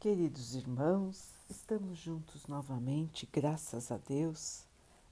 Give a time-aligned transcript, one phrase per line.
[0.00, 4.64] Queridos irmãos, estamos juntos novamente, graças a Deus.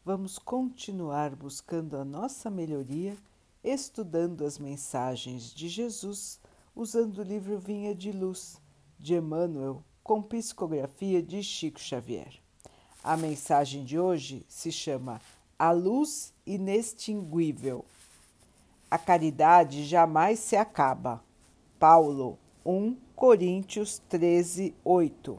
[0.02, 3.14] Vamos continuar buscando a nossa melhoria,
[3.62, 6.40] estudando as mensagens de Jesus,
[6.74, 8.62] usando o livro Vinha de Luz,
[8.98, 12.40] de Emmanuel, com psicografia de Chico Xavier.
[13.04, 15.20] A mensagem de hoje se chama
[15.58, 17.84] A Luz Inextinguível.
[18.90, 21.22] A caridade jamais se acaba.
[21.78, 22.38] Paulo
[22.70, 25.38] 1 Coríntios 13, 8.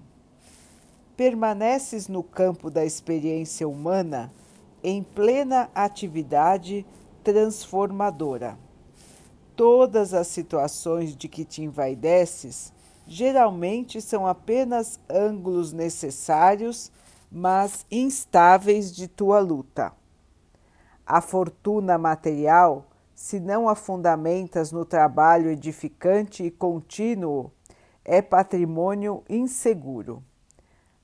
[1.16, 4.34] Permaneces no campo da experiência humana
[4.84, 6.84] em plena atividade
[7.24, 8.58] transformadora.
[9.56, 12.74] Todas as situações de que te envaideces
[13.06, 16.92] geralmente são apenas ângulos necessários,
[17.32, 19.94] mas instáveis de tua luta.
[21.06, 22.89] A fortuna material
[23.20, 27.52] se não a fundamentas no trabalho edificante e contínuo,
[28.06, 30.24] é patrimônio inseguro.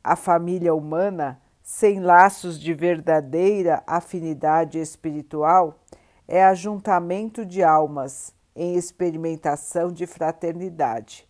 [0.02, 5.78] A família humana, sem laços de verdadeira afinidade espiritual,
[6.26, 11.28] é ajuntamento de almas em experimentação de fraternidade,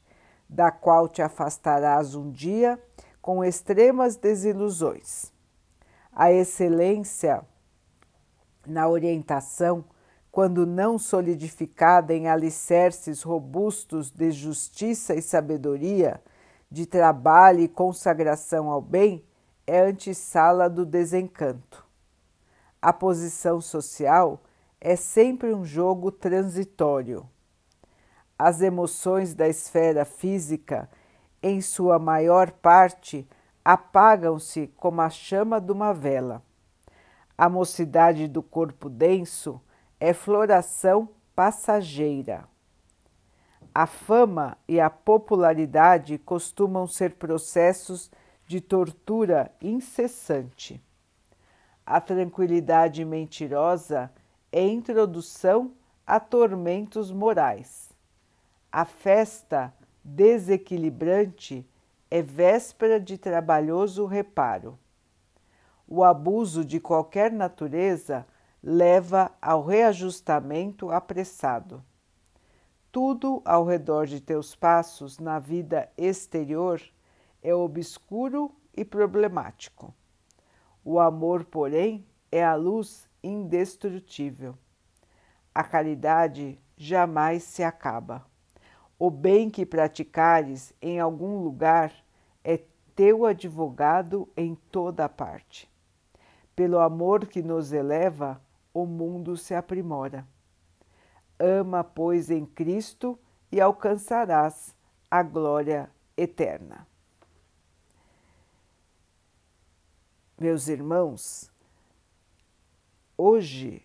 [0.48, 2.80] da qual te afastarás um dia
[3.24, 5.34] com extremas desilusões.
[6.14, 7.44] A excelência
[8.68, 9.84] na orientação
[10.36, 16.22] quando não solidificada em alicerces robustos de justiça e sabedoria,
[16.70, 19.24] de trabalho e consagração ao bem,
[19.66, 21.86] é antessala do desencanto.
[22.82, 24.44] A posição social
[24.82, 27.26] é sempre um jogo transitório.
[28.38, 30.90] As emoções da esfera física,
[31.42, 33.26] em sua maior parte,
[33.64, 36.44] apagam-se como a chama de uma vela.
[37.38, 39.62] A mocidade do corpo denso
[40.06, 42.48] é floração passageira.
[43.74, 48.12] A fama e a popularidade costumam ser processos
[48.46, 50.80] de tortura incessante.
[51.84, 54.12] A tranquilidade mentirosa
[54.52, 55.72] é introdução
[56.06, 57.90] a tormentos morais.
[58.72, 59.74] A festa
[60.04, 61.68] desequilibrante
[62.12, 64.78] é véspera de trabalhoso reparo.
[65.88, 68.24] O abuso de qualquer natureza
[68.68, 71.86] leva ao reajustamento apressado.
[72.92, 76.82] Tudo ao redor de teus passos na vida exterior
[77.44, 79.94] é obscuro e problemático.
[80.84, 84.58] O amor, porém, é a luz indestrutível.
[85.54, 88.26] A caridade jamais se acaba.
[88.98, 91.94] O bem que praticares em algum lugar
[92.44, 92.60] é
[92.96, 95.70] teu advogado em toda parte.
[96.56, 98.42] Pelo amor que nos eleva,
[98.76, 100.28] o mundo se aprimora.
[101.40, 103.18] Ama, pois, em Cristo
[103.50, 104.76] e alcançarás
[105.10, 106.86] a glória eterna.
[110.38, 111.50] Meus irmãos,
[113.18, 113.82] hoje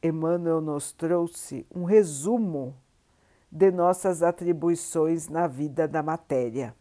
[0.00, 2.76] Emmanuel nos trouxe um resumo
[3.50, 6.76] de nossas atribuições na vida da matéria,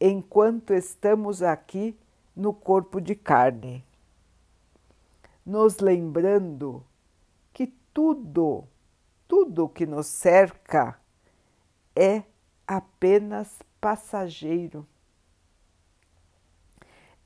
[0.00, 1.98] enquanto estamos aqui
[2.36, 3.84] no corpo de carne
[5.46, 6.84] nos lembrando
[7.52, 8.64] que tudo,
[9.28, 11.00] tudo que nos cerca
[11.94, 12.24] é
[12.66, 14.84] apenas passageiro.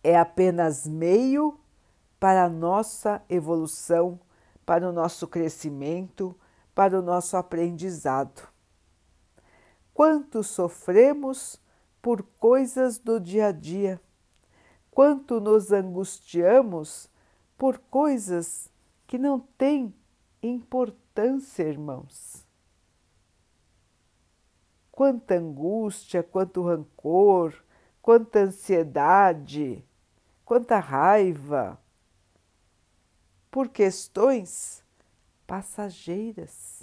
[0.05, 1.59] É apenas meio
[2.19, 4.21] para a nossa evolução,
[4.67, 6.39] para o nosso crescimento,
[6.75, 8.47] para o nosso aprendizado.
[9.95, 11.61] Quanto sofremos
[12.03, 14.01] por coisas do dia a dia,
[14.91, 17.11] quanto nos angustiamos
[17.61, 18.73] por coisas
[19.07, 19.95] que não têm
[20.43, 22.47] importância, irmãos.
[24.91, 27.55] Quanta angústia, quanto rancor,
[28.01, 29.85] quanta ansiedade,
[30.43, 31.79] quanta raiva,
[33.51, 34.83] por questões
[35.47, 36.83] passageiras.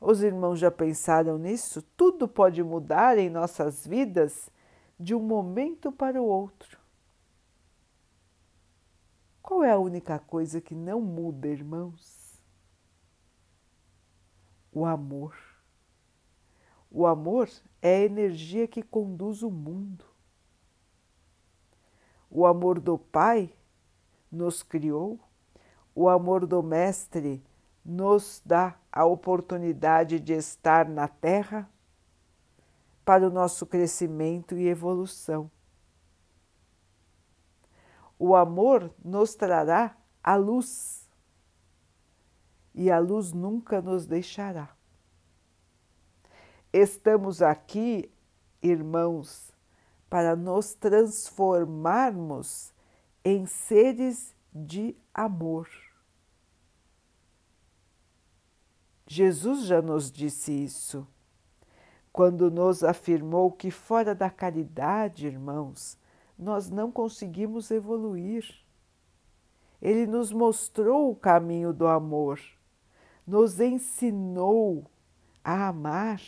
[0.00, 1.82] Os irmãos já pensaram nisso?
[1.96, 4.50] Tudo pode mudar em nossas vidas
[4.98, 6.79] de um momento para o outro.
[9.50, 12.40] Qual é a única coisa que não muda, irmãos?
[14.72, 15.34] O amor.
[16.88, 17.50] O amor
[17.82, 20.04] é a energia que conduz o mundo.
[22.30, 23.52] O amor do Pai
[24.30, 25.18] nos criou,
[25.96, 27.42] o amor do Mestre
[27.84, 31.68] nos dá a oportunidade de estar na Terra
[33.04, 35.50] para o nosso crescimento e evolução
[38.20, 41.08] o amor nos trará a luz
[42.74, 44.76] e a luz nunca nos deixará.
[46.70, 48.12] estamos aqui,
[48.62, 49.50] irmãos,
[50.10, 52.74] para nos transformarmos
[53.24, 55.70] em seres de amor.
[59.06, 61.08] Jesus já nos disse isso
[62.12, 65.98] quando nos afirmou que fora da caridade, irmãos,
[66.40, 68.44] nós não conseguimos evoluir.
[69.80, 72.40] Ele nos mostrou o caminho do amor,
[73.26, 74.84] nos ensinou
[75.44, 76.20] a amar.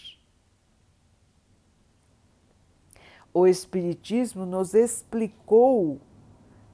[3.33, 5.99] O Espiritismo nos explicou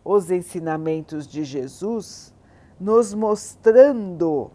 [0.05, 2.35] os ensinamentos de Jesus,
[2.81, 4.51] nos mostrando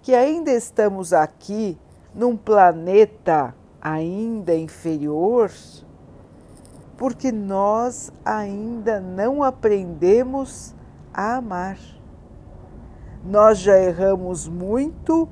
[0.00, 1.78] que ainda estamos aqui
[2.12, 5.50] num planeta ainda inferior,
[7.02, 10.72] porque nós ainda não aprendemos
[11.12, 11.76] a amar.
[13.24, 15.28] Nós já erramos muito,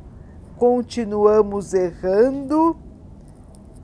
[0.57, 2.77] continuamos errando,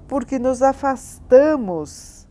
[0.08, 2.26] porque nos afastamos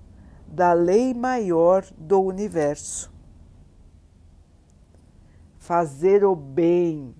[0.46, 3.10] da lei maior do universo.
[5.58, 7.16] Fazer o bem.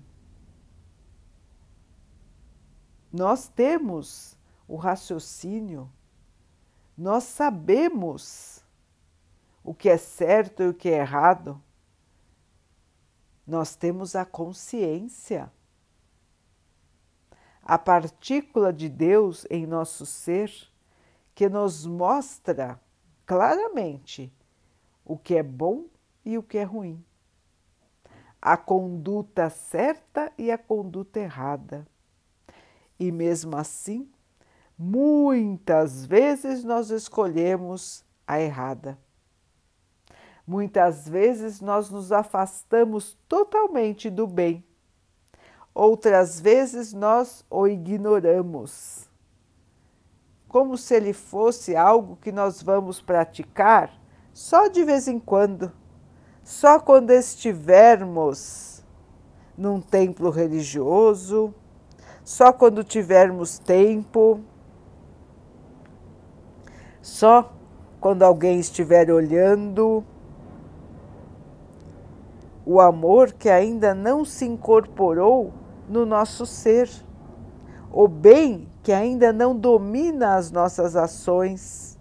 [3.10, 4.36] Nós temos
[4.68, 5.90] o raciocínio,
[6.96, 8.64] nós sabemos
[9.62, 11.60] o que é certo e o que é errado.
[13.46, 15.52] Nós temos a consciência.
[17.62, 20.50] A partícula de Deus em nosso ser
[21.34, 22.80] que nos mostra
[23.26, 24.32] claramente
[25.04, 25.86] o que é bom
[26.24, 27.04] e o que é ruim,
[28.40, 31.86] a conduta certa e a conduta errada.
[32.98, 34.10] E mesmo assim,
[34.78, 38.98] muitas vezes nós escolhemos a errada.
[40.46, 44.64] Muitas vezes nós nos afastamos totalmente do bem,
[45.74, 49.08] outras vezes nós o ignoramos,
[50.46, 53.90] como se ele fosse algo que nós vamos praticar
[54.32, 55.72] só de vez em quando,
[56.44, 58.84] só quando estivermos
[59.56, 61.54] num templo religioso,
[62.22, 64.44] só quando tivermos tempo
[67.06, 67.52] só
[68.00, 70.04] quando alguém estiver olhando.
[72.64, 75.52] O amor que ainda não se incorporou
[75.88, 76.90] no nosso ser,
[77.92, 81.96] o bem que ainda não domina as nossas ações.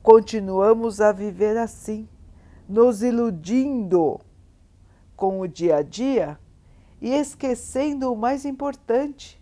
[0.00, 2.08] Continuamos a viver assim,
[2.68, 4.20] nos iludindo
[5.16, 6.38] com o dia a dia
[7.00, 9.35] e esquecendo o mais importante,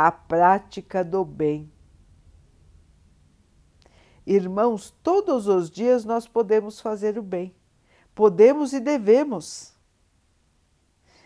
[0.00, 1.68] a prática do bem.
[4.24, 7.52] Irmãos, todos os dias nós podemos fazer o bem.
[8.14, 9.72] Podemos e devemos.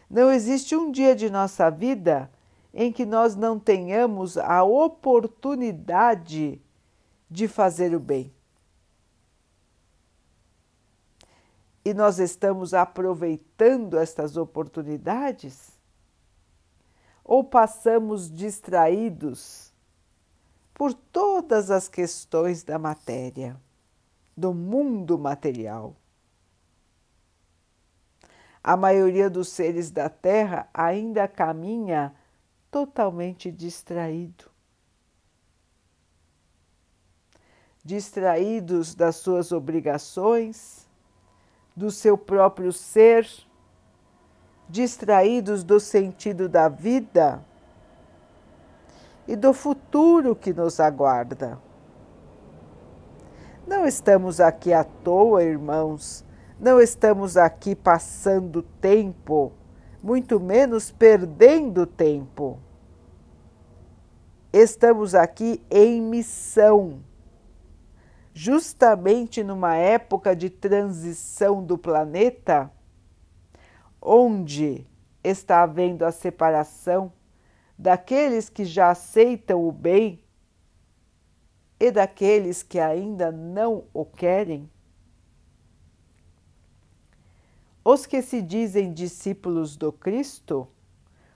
[0.08, 2.30] Não existe um dia de nossa vida
[2.72, 6.58] em que nós não tenhamos a oportunidade
[7.30, 8.32] de fazer o bem.
[11.84, 15.81] E nós estamos aproveitando estas oportunidades?
[17.24, 19.72] Ou passamos distraídos
[20.74, 23.60] por todas as questões da matéria,
[24.36, 25.94] do mundo material.
[28.64, 32.14] A maioria dos seres da Terra ainda caminha
[32.70, 34.50] totalmente distraído.
[37.84, 40.88] Distraídos das suas obrigações,
[41.74, 43.28] do seu próprio ser
[44.72, 47.44] distraídos do sentido da vida
[49.28, 51.58] e do futuro que nos aguarda.
[53.66, 56.24] Não estamos aqui à toa, irmãos,
[56.58, 59.52] não estamos aqui passando tempo,
[60.02, 62.58] muito menos perdendo tempo.
[64.50, 67.00] Estamos aqui em missão,
[68.32, 72.70] justamente numa época de transição do planeta
[74.02, 74.84] onde
[75.22, 77.12] está havendo a separação
[77.78, 80.20] daqueles que já aceitam o bem
[81.78, 84.68] e daqueles que ainda não o querem?
[87.84, 90.68] Os que se dizem discípulos do Cristo,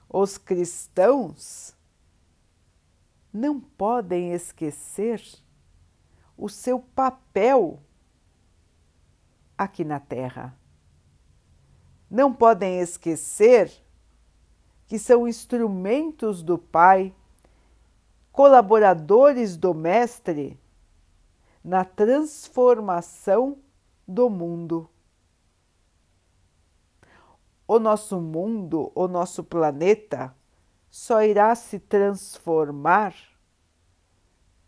[0.08, 1.74] os cristãos,
[3.32, 5.22] não podem esquecer
[6.36, 7.80] o seu papel
[9.58, 10.56] aqui na Terra
[12.10, 13.72] não podem esquecer
[14.86, 17.14] que são instrumentos do Pai,
[18.30, 20.58] colaboradores do Mestre
[21.64, 23.58] na transformação
[24.06, 24.88] do mundo.
[27.66, 30.32] O nosso mundo, o nosso planeta,
[30.88, 33.14] só irá se transformar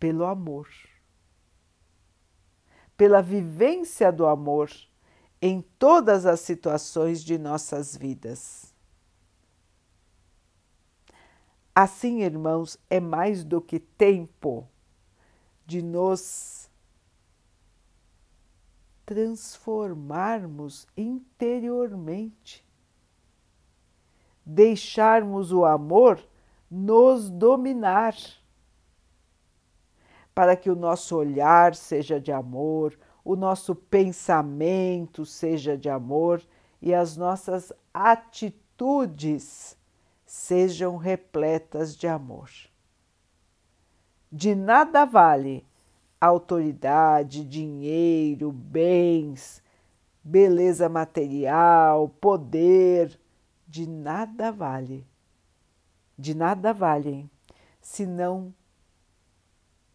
[0.00, 0.68] pelo amor,
[2.96, 4.68] pela vivência do amor
[5.40, 8.74] em todas as situações de nossas vidas.
[11.74, 14.68] Assim, irmãos, é mais do que tempo
[15.64, 16.68] de nos
[19.06, 22.66] transformarmos interiormente,
[24.44, 26.20] deixarmos o amor
[26.70, 28.14] nos dominar,
[30.34, 36.42] para que o nosso olhar seja de amor, o nosso pensamento seja de amor
[36.80, 39.76] e as nossas atitudes
[40.24, 42.50] sejam repletas de amor.
[44.30, 45.66] De nada vale
[46.20, 49.62] autoridade, dinheiro, bens,
[50.22, 53.18] beleza material, poder,
[53.66, 55.06] de nada vale.
[56.18, 57.30] De nada valem
[57.80, 58.52] se não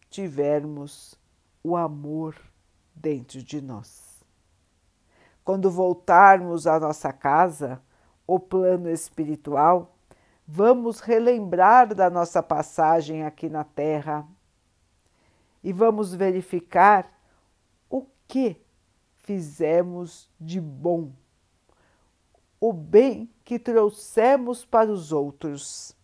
[0.08, 1.14] tivermos
[1.62, 2.34] o amor
[2.94, 4.24] dentro de nós.
[5.44, 7.82] Quando voltarmos à nossa casa,
[8.26, 9.94] o plano espiritual,
[10.46, 14.26] vamos relembrar da nossa passagem aqui na Terra
[15.62, 17.10] e vamos verificar
[17.88, 18.60] o que
[19.16, 21.12] fizemos de bom,
[22.60, 25.96] o bem que trouxemos para os outros.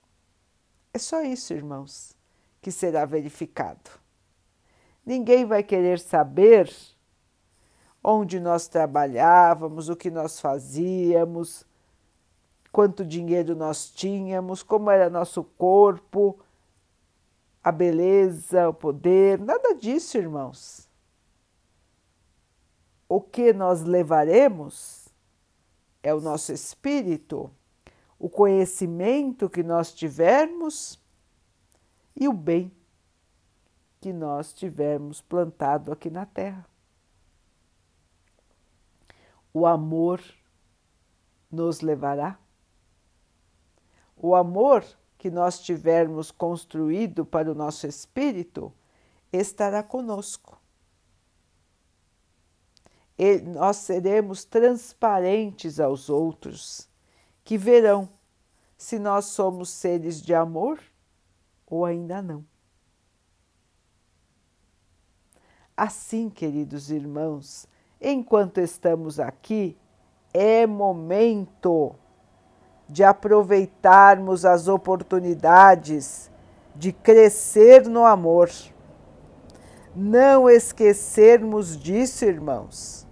[0.93, 2.17] É só isso, irmãos,
[2.61, 4.00] que será verificado.
[5.05, 6.71] Ninguém vai querer saber
[8.03, 11.67] onde nós trabalhávamos, o que nós fazíamos,
[12.73, 16.39] quanto dinheiro nós tínhamos, como era nosso corpo,
[17.63, 20.89] a beleza, o poder, nada disso, irmãos.
[23.09, 25.09] O que nós levaremos
[26.03, 27.51] é o nosso espírito,
[28.19, 30.99] o conhecimento que nós tivermos
[32.15, 32.73] e o bem
[34.01, 36.67] que nós tivermos plantado aqui na terra.
[39.53, 40.23] O amor
[41.51, 42.39] nos levará.
[44.17, 44.85] O amor
[45.19, 48.73] que nós tivermos construído para o nosso espírito
[49.33, 50.59] estará conosco.
[53.19, 56.89] E nós seremos transparentes aos outros,
[57.45, 58.09] que verão
[58.79, 60.81] se nós somos seres de amor
[61.67, 62.50] ou ainda não.
[65.83, 67.67] Assim, queridos irmãos,
[67.99, 69.79] enquanto estamos aqui,
[70.31, 71.95] é momento
[72.87, 76.31] de aproveitarmos as oportunidades
[76.77, 78.51] de crescer no amor.
[79.97, 83.07] Não esquecermos disso, irmãos.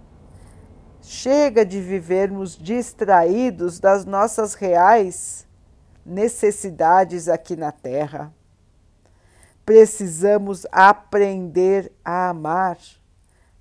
[1.01, 5.47] Chega de vivermos distraídos das nossas reais
[6.05, 8.31] necessidades aqui na Terra
[9.69, 12.79] precisamos aprender a amar,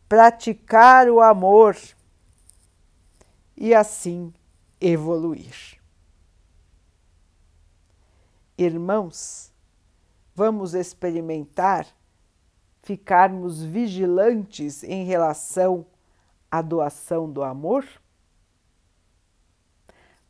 [0.08, 1.76] praticar o amor
[3.54, 4.32] e assim
[4.80, 5.78] evoluir.
[8.56, 9.52] Irmãos,
[10.34, 11.86] vamos experimentar
[12.80, 15.84] ficarmos vigilantes em relação
[16.50, 17.84] à doação do amor?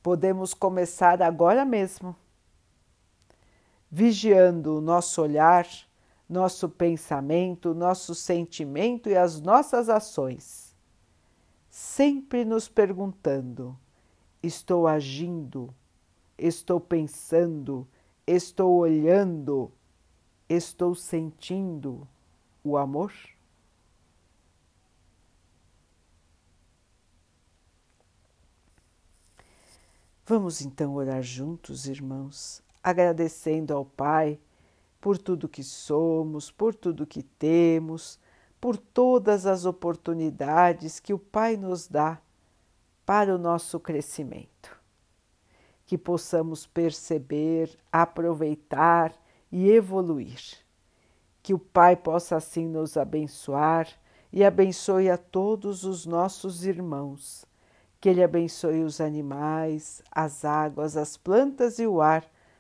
[0.03, 2.17] Podemos começar agora mesmo
[3.91, 5.67] vigiando o nosso olhar,
[6.29, 10.77] nosso pensamento, nosso sentimento e as nossas ações,
[11.71, 13.79] sempre nos perguntando:
[14.43, 15.75] estou agindo,
[16.37, 17.89] estou pensando,
[18.27, 19.73] estou olhando,
[20.49, 22.07] estou sentindo
[22.63, 23.13] o amor?
[30.27, 34.39] Vamos então orar juntos, irmãos, agradecendo ao Pai
[35.01, 38.19] por tudo que somos, por tudo que temos,
[38.61, 42.21] por todas as oportunidades que o Pai nos dá
[43.07, 44.77] para o nosso crescimento.
[45.87, 49.15] Que possamos perceber, aproveitar
[49.51, 50.41] e evoluir.
[51.43, 53.89] Que o Pai possa assim nos abençoar
[54.31, 57.47] e abençoe a todos os nossos irmãos.
[58.01, 62.29] Que Ele abençoe os animais, as águas, as plantas e o ar